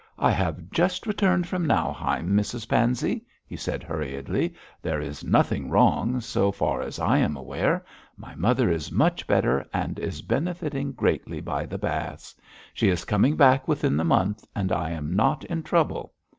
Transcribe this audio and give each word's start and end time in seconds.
'I 0.17 0.31
have 0.31 0.71
just 0.71 1.05
returned 1.05 1.45
from 1.47 1.63
Nauheim, 1.67 2.29
Mrs 2.29 2.67
Pansey,' 2.67 3.23
he 3.45 3.55
said 3.55 3.83
hurriedly. 3.83 4.55
'There 4.81 4.99
is 4.99 5.23
nothing 5.23 5.69
wrong, 5.69 6.19
so 6.19 6.51
far 6.51 6.81
as 6.81 6.97
I 6.99 7.19
am 7.19 7.37
aware. 7.37 7.85
My 8.17 8.33
mother 8.33 8.67
is 8.71 8.91
much 8.91 9.27
better, 9.27 9.63
and 9.71 9.99
is 9.99 10.23
benefiting 10.23 10.93
greatly 10.93 11.39
by 11.39 11.67
the 11.67 11.77
baths. 11.77 12.33
She 12.73 12.89
is 12.89 13.05
coming 13.05 13.35
back 13.35 13.67
within 13.67 13.95
the 13.95 14.03
month, 14.03 14.43
and 14.55 14.71
I 14.71 14.89
am 14.89 15.15
not 15.15 15.43
in 15.45 15.61
trouble. 15.61 16.13